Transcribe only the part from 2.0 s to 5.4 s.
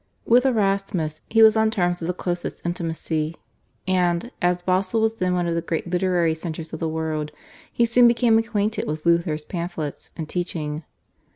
of the closest intimacy, and, as Basle was then